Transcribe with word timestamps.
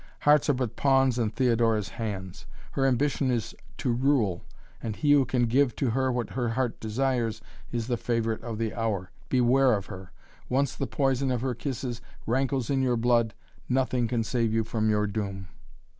"Hearts 0.21 0.49
are 0.49 0.53
but 0.55 0.75
pawns 0.75 1.19
in 1.19 1.29
Theodora's 1.29 1.89
hands. 1.89 2.47
Her 2.71 2.87
ambition 2.87 3.29
is 3.29 3.53
to 3.77 3.93
rule, 3.93 4.41
and 4.81 4.95
he 4.95 5.11
who 5.11 5.25
can 5.25 5.45
give 5.45 5.75
to 5.75 5.91
her 5.91 6.11
what 6.11 6.31
her 6.31 6.49
heart 6.49 6.79
desires 6.79 7.39
is 7.71 7.85
the 7.85 7.97
favorite 7.97 8.41
of 8.43 8.57
the 8.57 8.73
hour. 8.73 9.11
Beware 9.29 9.73
of 9.73 9.85
her! 9.85 10.11
Once 10.49 10.73
the 10.73 10.87
poison 10.87 11.29
of 11.29 11.41
her 11.41 11.53
kisses 11.53 12.01
rankles 12.25 12.71
in 12.71 12.81
your 12.81 12.97
blood 12.97 13.35
nothing 13.69 14.07
can 14.07 14.23
save 14.23 14.51
you 14.51 14.63
from 14.63 14.89
your 14.89 15.05
doom." 15.05 15.49